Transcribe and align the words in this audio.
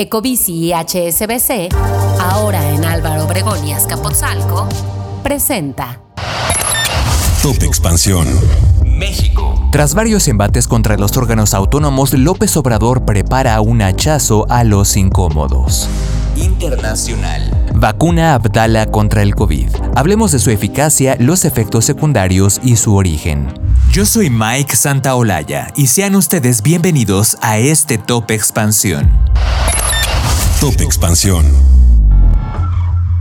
Ecobici 0.00 0.52
y 0.52 0.72
HSBC, 0.72 1.74
ahora 2.20 2.70
en 2.70 2.84
Álvaro 2.84 3.24
Obregón 3.24 3.66
y 3.66 3.72
Azcapotzalco, 3.72 4.68
presenta 5.24 6.00
Top 7.42 7.60
Expansión. 7.64 8.28
México. 8.86 9.68
Tras 9.72 9.94
varios 9.94 10.28
embates 10.28 10.68
contra 10.68 10.96
los 10.96 11.16
órganos 11.16 11.52
autónomos, 11.52 12.12
López 12.12 12.56
Obrador 12.56 13.04
prepara 13.06 13.60
un 13.60 13.82
hachazo 13.82 14.46
a 14.48 14.62
los 14.62 14.96
incómodos. 14.96 15.88
Internacional. 16.36 17.50
Vacuna 17.74 18.34
Abdala 18.34 18.86
contra 18.86 19.22
el 19.22 19.34
COVID. 19.34 19.68
Hablemos 19.96 20.30
de 20.30 20.38
su 20.38 20.52
eficacia, 20.52 21.16
los 21.18 21.44
efectos 21.44 21.84
secundarios 21.84 22.60
y 22.62 22.76
su 22.76 22.94
origen. 22.94 23.48
Yo 23.90 24.06
soy 24.06 24.30
Mike 24.30 24.76
Santaolalla 24.76 25.72
y 25.74 25.88
sean 25.88 26.14
ustedes 26.14 26.62
bienvenidos 26.62 27.36
a 27.40 27.58
este 27.58 27.98
Top 27.98 28.30
Expansión. 28.30 29.10
Top 30.60 30.80
Expansión. 30.80 31.67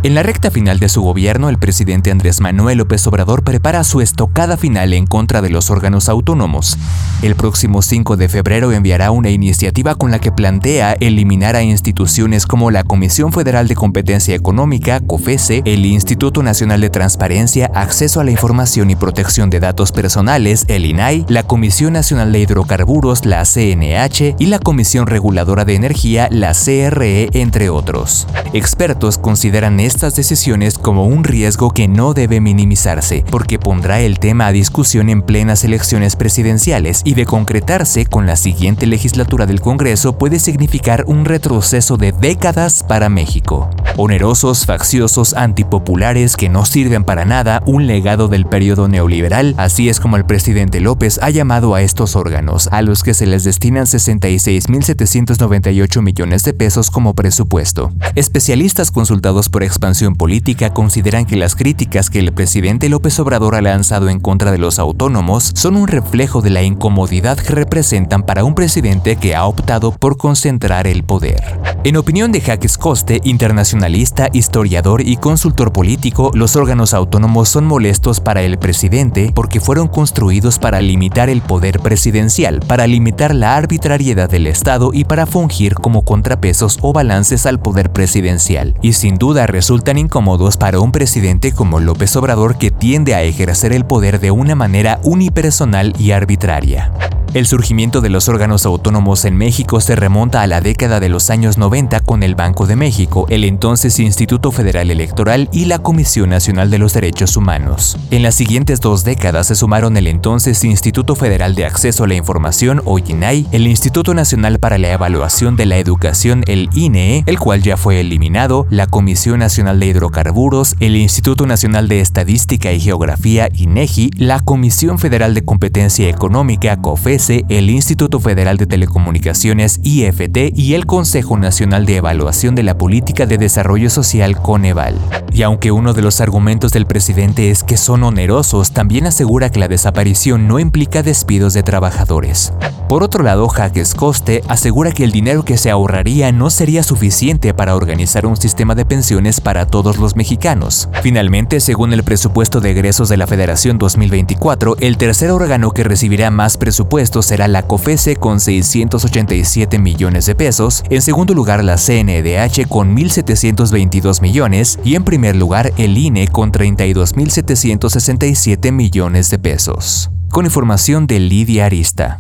En 0.04 0.14
la 0.14 0.22
recta 0.22 0.52
final 0.52 0.80
de 0.80 0.90
su 0.90 1.02
gobierno, 1.02 1.50
el 1.50 1.58
presidente 1.58 2.12
Andrés 2.12 2.40
Manuel 2.40 2.78
López 2.78 3.08
Obrador 3.08 3.44
prepara 3.44 3.84
su 3.84 4.00
estocada 4.00 4.56
final 4.56 4.94
en 4.94 5.08
contra 5.08 5.42
de 5.42 5.50
los 5.50 5.72
órganos 5.72 6.08
autónomos. 6.08 6.78
El 7.24 7.34
próximo 7.34 7.82
5 7.82 8.16
de 8.16 8.30
febrero 8.30 8.72
enviará 8.72 9.10
una 9.10 9.32
iniciativa 9.32 9.96
con 9.96 10.12
la 10.12 10.20
que 10.20 10.32
plantea 10.32 10.94
eliminar 11.00 11.56
a 11.56 11.64
instituciones 11.64 12.46
como 12.46 12.70
la 12.70 12.84
Comisión 12.84 13.34
Federal 13.34 13.68
de 13.68 13.76
Competencia 13.76 14.36
Económica, 14.36 15.00
COFESE, 15.00 15.64
el 15.66 15.84
Instituto 15.84 16.44
Nacional 16.44 16.80
de 16.80 16.92
Transparencia, 16.92 17.72
Acceso 17.74 18.20
a 18.20 18.24
la 18.24 18.30
Información 18.30 18.92
y 18.92 18.96
Protección 18.96 19.50
de 19.50 19.60
Datos 19.60 19.92
Personales, 19.92 20.68
INAI, 20.70 21.26
la 21.28 21.42
Comisión 21.42 21.94
Nacional 21.94 22.32
de 22.32 22.42
Hidrocarburos, 22.42 23.26
la 23.26 23.44
CNH, 23.46 24.36
y 24.38 24.46
la 24.46 24.60
Comisión 24.60 25.08
Reguladora 25.08 25.66
de 25.66 25.74
Energía, 25.74 26.30
la 26.32 26.54
CRE, 26.54 27.30
entre 27.34 27.72
otros. 27.72 28.28
Expertos 28.54 29.18
consideran 29.18 29.80
estas 29.98 30.16
decisiones 30.16 30.78
como 30.78 31.08
un 31.08 31.24
riesgo 31.24 31.72
que 31.72 31.88
no 31.88 32.14
debe 32.14 32.40
minimizarse, 32.40 33.26
porque 33.32 33.58
pondrá 33.58 34.00
el 34.00 34.20
tema 34.20 34.46
a 34.46 34.52
discusión 34.52 35.10
en 35.10 35.24
plenas 35.24 35.64
elecciones 35.64 36.16
presidenciales 36.16 37.02
y 37.04 37.16
de 37.16 37.26
concretarse 37.26 38.06
con 38.06 38.28
la 38.28 38.36
siguiente 38.36 38.86
legislatura 38.86 39.48
del 39.48 39.60
Congreso 39.60 40.16
puede 40.16 40.38
significar 40.38 41.04
un 41.08 41.26
retroceso 41.26 41.98
de 41.98 42.12
décadas 42.12 42.84
para 42.84 43.10
México. 43.10 43.72
Onerosos, 43.96 44.68
facciosos, 44.68 45.34
antipopulares 45.34 46.38
que 46.38 46.48
no 46.48 46.68
sirven 46.68 47.04
para 47.04 47.26
nada, 47.26 47.64
un 47.66 47.88
legado 47.88 48.28
del 48.28 48.46
periodo 48.46 48.88
neoliberal, 48.88 49.56
así 49.58 49.90
es 49.90 50.00
como 50.00 50.16
el 50.16 50.26
presidente 50.26 50.80
López 50.80 51.20
ha 51.24 51.32
llamado 51.32 51.74
a 51.74 51.82
estos 51.82 52.16
órganos, 52.16 52.70
a 52.72 52.84
los 52.84 53.02
que 53.02 53.16
se 53.16 53.26
les 53.26 53.44
destinan 53.44 53.86
66.798 53.86 56.04
millones 56.04 56.44
de 56.44 56.54
pesos 56.54 56.92
como 56.92 57.16
presupuesto. 57.16 57.92
Especialistas 58.14 58.92
consultados 58.92 59.50
por 59.50 59.64
expansión 59.78 60.16
política 60.16 60.74
consideran 60.74 61.26
que 61.26 61.36
las 61.36 61.56
críticas 61.56 62.10
que 62.10 62.18
el 62.18 62.34
presidente 62.34 62.90
López 62.90 63.20
Obrador 63.20 63.54
ha 63.54 63.62
lanzado 63.62 64.10
en 64.10 64.20
contra 64.20 64.52
de 64.52 64.58
los 64.58 64.80
autónomos 64.80 65.52
son 65.54 65.76
un 65.76 65.88
reflejo 65.88 66.42
de 66.42 66.50
la 66.50 66.64
incomodidad 66.64 67.38
que 67.38 67.54
representan 67.54 68.24
para 68.24 68.44
un 68.44 68.56
presidente 68.56 69.18
que 69.18 69.36
ha 69.36 69.46
optado 69.46 69.92
por 69.92 70.18
concentrar 70.18 70.88
el 70.88 71.04
poder. 71.04 71.60
En 71.84 71.96
opinión 71.96 72.32
de 72.32 72.42
Jaques 72.42 72.76
Coste, 72.78 73.22
internacionalista, 73.24 74.30
historiador 74.34 75.02
y 75.02 75.16
consultor 75.18 75.72
político, 75.72 76.32
los 76.34 76.56
órganos 76.56 76.96
autónomos 76.96 77.48
son 77.48 77.66
molestos 77.66 78.20
para 78.20 78.42
el 78.42 78.58
presidente 78.58 79.32
porque 79.36 79.60
fueron 79.60 79.88
construidos 79.88 80.58
para 80.58 80.82
limitar 80.82 81.30
el 81.30 81.42
poder 81.42 81.80
presidencial, 81.80 82.62
para 82.62 82.88
limitar 82.88 83.36
la 83.36 83.56
arbitrariedad 83.56 84.28
del 84.28 84.48
Estado 84.48 84.90
y 84.92 85.06
para 85.06 85.28
fungir 85.28 85.76
como 85.76 86.02
contrapesos 86.02 86.80
o 86.82 86.94
balances 86.94 87.46
al 87.46 87.60
poder 87.60 87.92
presidencial. 87.92 88.76
Y 88.82 88.94
sin 88.94 89.16
duda 89.16 89.46
resultan 89.68 89.98
incómodos 89.98 90.56
para 90.56 90.80
un 90.80 90.94
presidente 90.94 91.52
como 91.52 91.82
López 91.82 92.16
Obrador 92.16 92.58
que 92.58 92.72
tiende 92.72 93.16
a 93.16 93.24
ejercer 93.24 93.74
el 93.74 93.86
poder 93.86 94.22
de 94.22 94.32
una 94.32 94.56
manera 94.56 95.02
unipersonal 95.04 95.94
y 96.00 96.12
arbitraria. 96.12 97.17
El 97.38 97.46
surgimiento 97.46 98.02
de 98.02 98.10
los 98.10 98.30
órganos 98.30 98.66
autónomos 98.66 99.24
en 99.24 99.38
México 99.38 99.80
se 99.80 99.96
remonta 99.96 100.42
a 100.42 100.48
la 100.48 100.60
década 100.60 101.00
de 101.00 101.08
los 101.08 101.30
años 101.30 101.60
90 101.60 102.00
con 102.00 102.24
el 102.24 102.34
Banco 102.34 102.66
de 102.66 102.76
México, 102.76 103.28
el 103.30 103.44
entonces 103.44 104.00
Instituto 104.00 104.52
Federal 104.52 104.90
Electoral 104.90 105.48
y 105.52 105.66
la 105.66 105.78
Comisión 105.78 106.32
Nacional 106.32 106.72
de 106.72 106.80
los 106.80 106.94
Derechos 106.94 107.38
Humanos. 107.38 107.96
En 108.10 108.24
las 108.24 108.34
siguientes 108.34 108.82
dos 108.82 109.04
décadas 109.04 109.46
se 109.46 109.56
sumaron 109.56 109.96
el 109.98 110.08
entonces 110.08 110.64
Instituto 110.64 111.14
Federal 111.14 111.54
de 111.54 111.66
Acceso 111.66 112.06
a 112.06 112.08
la 112.08 112.16
Información 112.16 112.82
o 112.86 112.98
INAI, 112.98 113.46
el 113.52 113.68
Instituto 113.68 114.16
Nacional 114.16 114.58
para 114.58 114.80
la 114.80 114.92
Evaluación 114.92 115.56
de 115.58 115.68
la 115.68 115.78
Educación, 115.78 116.44
el 116.48 116.70
INEE, 116.74 117.22
el 117.28 117.38
cual 117.38 117.62
ya 117.62 117.78
fue 117.78 118.00
eliminado, 118.00 118.66
la 118.72 118.88
Comisión 118.88 119.38
Nacional 119.38 119.80
de 119.80 119.86
Hidrocarburos, 119.86 120.76
el 120.80 120.96
Instituto 120.96 121.46
Nacional 121.46 121.88
de 121.88 122.00
Estadística 122.00 122.72
y 122.72 122.80
Geografía, 122.80 123.48
INEGI, 123.54 124.10
la 124.18 124.40
Comisión 124.40 124.98
Federal 124.98 125.36
de 125.36 125.46
Competencia 125.46 126.10
Económica, 126.10 126.78
COFES, 126.78 127.27
el 127.30 127.70
Instituto 127.70 128.20
Federal 128.20 128.58
de 128.58 128.66
Telecomunicaciones 128.66 129.80
IFT 129.84 130.54
y 130.56 130.74
el 130.76 130.86
Consejo 130.86 131.38
Nacional 131.38 131.86
de 131.86 131.98
Evaluación 131.98 132.56
de 132.56 132.64
la 132.64 132.78
Política 132.78 133.26
de 133.26 133.38
Desarrollo 133.38 133.90
Social 133.90 134.42
Coneval. 134.42 134.96
Y 135.32 135.42
aunque 135.42 135.72
uno 135.72 135.94
de 135.94 136.02
los 136.02 136.22
argumentos 136.22 136.72
del 136.72 136.86
presidente 136.86 137.52
es 137.52 137.64
que 137.64 137.78
son 137.78 138.04
onerosos, 138.04 138.72
también 138.72 139.06
asegura 139.08 139.50
que 139.50 139.60
la 139.60 139.68
desaparición 139.68 140.48
no 140.48 140.60
implica 140.60 141.04
despidos 141.04 141.54
de 141.54 141.64
trabajadores. 141.64 142.54
Por 142.88 143.04
otro 143.04 143.22
lado, 143.22 143.50
Jaques 143.50 143.94
Coste 143.94 144.42
asegura 144.48 144.94
que 144.94 145.04
el 145.04 145.12
dinero 145.12 145.44
que 145.44 145.58
se 145.58 145.70
ahorraría 145.70 146.32
no 146.32 146.50
sería 146.50 146.84
suficiente 146.84 147.54
para 147.54 147.76
organizar 147.76 148.26
un 148.26 148.38
sistema 148.38 148.76
de 148.76 148.86
pensiones 148.86 149.42
para 149.42 149.66
todos 149.66 149.98
los 149.98 150.16
mexicanos. 150.16 150.88
Finalmente, 151.04 151.60
según 151.60 151.92
el 151.92 152.04
presupuesto 152.04 152.62
de 152.62 152.72
egresos 152.72 153.10
de 153.10 153.18
la 153.18 153.28
Federación 153.28 153.78
2024, 153.78 154.78
el 154.80 154.98
tercer 154.98 155.32
órgano 155.32 155.72
que 155.72 155.84
recibirá 155.84 156.32
más 156.32 156.56
presupuesto 156.56 157.17
será 157.22 157.48
la 157.48 157.62
COFESE 157.64 158.16
con 158.16 158.40
687 158.40 159.78
millones 159.80 160.26
de 160.26 160.36
pesos, 160.36 160.84
en 160.90 161.02
segundo 161.02 161.34
lugar 161.34 161.64
la 161.64 161.78
CNDH 161.78 162.68
con 162.68 162.96
1.722 162.96 164.22
millones 164.22 164.80
y 164.84 164.96
en 164.96 165.04
primer 165.04 165.36
lugar 165.36 165.74
el 165.78 165.98
INE 165.98 166.28
con 166.28 166.52
32.767 166.52 168.72
millones 168.72 169.30
de 169.30 169.40
pesos. 169.40 170.10
Con 170.30 170.46
información 170.46 171.08
de 171.08 171.20
Lidia 171.20 171.66
Arista. 171.66 172.20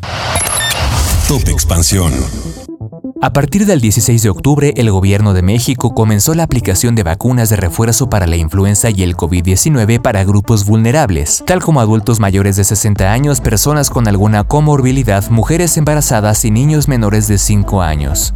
Top 1.27 1.47
Expansión. 1.47 2.13
A 3.19 3.33
partir 3.33 3.65
del 3.65 3.81
16 3.81 4.21
de 4.21 4.29
octubre, 4.29 4.73
el 4.77 4.91
gobierno 4.91 5.33
de 5.33 5.41
México 5.41 5.95
comenzó 5.95 6.35
la 6.35 6.43
aplicación 6.43 6.93
de 6.93 7.01
vacunas 7.01 7.49
de 7.49 7.55
refuerzo 7.55 8.11
para 8.11 8.27
la 8.27 8.35
influenza 8.35 8.91
y 8.91 9.01
el 9.01 9.17
COVID-19 9.17 9.99
para 9.99 10.23
grupos 10.23 10.65
vulnerables, 10.65 11.43
tal 11.47 11.59
como 11.59 11.81
adultos 11.81 12.19
mayores 12.19 12.57
de 12.57 12.63
60 12.63 13.11
años, 13.11 13.41
personas 13.41 13.89
con 13.89 14.07
alguna 14.07 14.43
comorbilidad, 14.43 15.27
mujeres 15.31 15.77
embarazadas 15.77 16.45
y 16.45 16.51
niños 16.51 16.87
menores 16.87 17.27
de 17.27 17.39
5 17.39 17.81
años. 17.81 18.35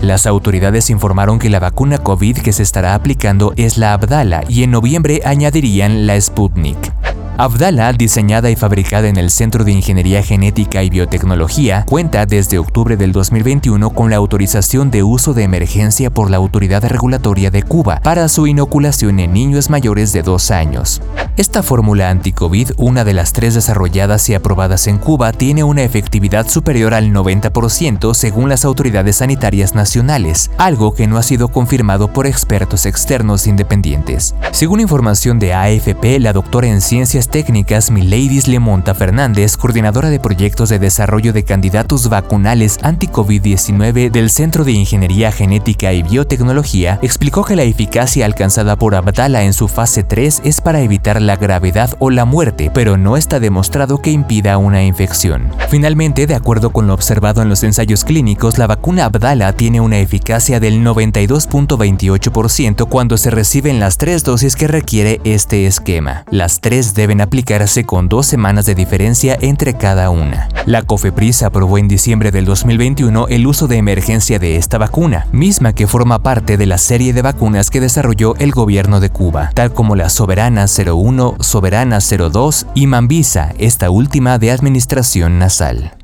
Las 0.00 0.26
autoridades 0.26 0.88
informaron 0.88 1.38
que 1.38 1.50
la 1.50 1.60
vacuna 1.60 1.98
COVID 1.98 2.38
que 2.38 2.54
se 2.54 2.62
estará 2.62 2.94
aplicando 2.94 3.52
es 3.56 3.76
la 3.76 3.92
Abdala 3.92 4.44
y 4.48 4.62
en 4.62 4.70
noviembre 4.70 5.20
añadirían 5.26 6.06
la 6.06 6.18
Sputnik. 6.18 6.95
Abdala, 7.38 7.92
diseñada 7.92 8.50
y 8.50 8.56
fabricada 8.56 9.08
en 9.08 9.18
el 9.18 9.28
Centro 9.28 9.62
de 9.62 9.70
Ingeniería 9.72 10.22
Genética 10.22 10.82
y 10.82 10.88
Biotecnología, 10.88 11.84
cuenta 11.86 12.24
desde 12.24 12.58
octubre 12.58 12.96
del 12.96 13.12
2021 13.12 13.90
con 13.90 14.08
la 14.08 14.16
autorización 14.16 14.90
de 14.90 15.02
uso 15.02 15.34
de 15.34 15.42
emergencia 15.42 16.08
por 16.08 16.30
la 16.30 16.38
Autoridad 16.38 16.82
Regulatoria 16.84 17.50
de 17.50 17.62
Cuba 17.62 18.00
para 18.02 18.28
su 18.28 18.46
inoculación 18.46 19.20
en 19.20 19.34
niños 19.34 19.68
mayores 19.68 20.14
de 20.14 20.22
2 20.22 20.50
años. 20.50 21.02
Esta 21.36 21.62
fórmula 21.62 22.08
anti-COVID, 22.08 22.70
una 22.78 23.04
de 23.04 23.12
las 23.12 23.34
tres 23.34 23.52
desarrolladas 23.52 24.30
y 24.30 24.34
aprobadas 24.34 24.86
en 24.86 24.96
Cuba, 24.96 25.32
tiene 25.32 25.62
una 25.62 25.82
efectividad 25.82 26.48
superior 26.48 26.94
al 26.94 27.12
90% 27.12 28.14
según 28.14 28.48
las 28.48 28.64
autoridades 28.64 29.16
sanitarias 29.16 29.74
nacionales, 29.74 30.50
algo 30.56 30.94
que 30.94 31.06
no 31.06 31.18
ha 31.18 31.22
sido 31.22 31.48
confirmado 31.48 32.10
por 32.10 32.26
expertos 32.26 32.86
externos 32.86 33.46
independientes. 33.46 34.34
Según 34.52 34.80
información 34.80 35.38
de 35.38 35.52
AFP, 35.52 36.18
la 36.18 36.32
doctora 36.32 36.68
en 36.68 36.80
ciencias 36.80 37.25
técnicas, 37.28 37.90
Miladis 37.90 38.48
Lemonta 38.48 38.94
Fernández, 38.94 39.56
coordinadora 39.56 40.10
de 40.10 40.20
proyectos 40.20 40.68
de 40.68 40.78
desarrollo 40.78 41.32
de 41.32 41.44
candidatos 41.44 42.08
vacunales 42.08 42.78
anti-COVID-19 42.82 44.10
del 44.10 44.30
Centro 44.30 44.64
de 44.64 44.72
Ingeniería 44.72 45.32
Genética 45.32 45.92
y 45.92 46.02
Biotecnología, 46.02 46.98
explicó 47.02 47.44
que 47.44 47.56
la 47.56 47.64
eficacia 47.64 48.26
alcanzada 48.26 48.76
por 48.76 48.94
Abdala 48.94 49.44
en 49.44 49.52
su 49.52 49.68
fase 49.68 50.04
3 50.04 50.42
es 50.44 50.60
para 50.60 50.80
evitar 50.80 51.20
la 51.20 51.36
gravedad 51.36 51.96
o 51.98 52.10
la 52.10 52.24
muerte, 52.24 52.70
pero 52.72 52.96
no 52.96 53.16
está 53.16 53.40
demostrado 53.40 54.02
que 54.02 54.10
impida 54.10 54.58
una 54.58 54.84
infección. 54.84 55.50
Finalmente, 55.68 56.26
de 56.26 56.34
acuerdo 56.34 56.70
con 56.70 56.86
lo 56.86 56.94
observado 56.94 57.42
en 57.42 57.48
los 57.48 57.62
ensayos 57.62 58.04
clínicos, 58.04 58.58
la 58.58 58.66
vacuna 58.66 59.04
Abdala 59.04 59.52
tiene 59.52 59.80
una 59.80 59.98
eficacia 59.98 60.60
del 60.60 60.84
92.28% 60.84 62.88
cuando 62.88 63.18
se 63.18 63.30
reciben 63.30 63.80
las 63.80 63.98
tres 63.98 64.24
dosis 64.24 64.56
que 64.56 64.68
requiere 64.68 65.20
este 65.24 65.66
esquema. 65.66 66.24
Las 66.30 66.60
tres 66.60 66.94
deben 66.94 67.15
aplicarse 67.20 67.84
con 67.84 68.08
dos 68.08 68.26
semanas 68.26 68.66
de 68.66 68.74
diferencia 68.74 69.36
entre 69.40 69.74
cada 69.74 70.10
una. 70.10 70.48
La 70.66 70.82
COFEPRIS 70.82 71.42
aprobó 71.42 71.78
en 71.78 71.88
diciembre 71.88 72.30
del 72.30 72.44
2021 72.44 73.28
el 73.28 73.46
uso 73.46 73.68
de 73.68 73.76
emergencia 73.76 74.38
de 74.38 74.56
esta 74.56 74.78
vacuna, 74.78 75.26
misma 75.32 75.72
que 75.72 75.86
forma 75.86 76.22
parte 76.22 76.56
de 76.56 76.66
la 76.66 76.78
serie 76.78 77.12
de 77.12 77.22
vacunas 77.22 77.70
que 77.70 77.80
desarrolló 77.80 78.34
el 78.36 78.52
gobierno 78.52 79.00
de 79.00 79.10
Cuba, 79.10 79.50
tal 79.54 79.72
como 79.72 79.96
la 79.96 80.08
Soberana 80.08 80.66
01, 80.66 81.36
Soberana 81.40 81.98
02 82.00 82.66
y 82.74 82.86
Mambisa, 82.86 83.52
esta 83.58 83.90
última 83.90 84.38
de 84.38 84.50
administración 84.50 85.38
nasal. 85.38 85.96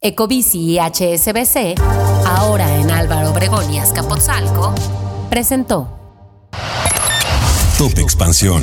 Ecobici 0.00 0.76
y 0.76 0.78
HSBC, 0.78 1.80
ahora 2.26 2.78
en 2.78 2.90
Álvaro 2.90 3.30
Obregón 3.30 3.72
y 3.72 3.78
Azcapotzalco, 3.78 4.74
presentó 5.30 5.88
Top 7.78 7.98
Expansión. 7.98 8.62